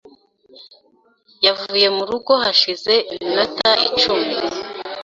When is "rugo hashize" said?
2.09-2.93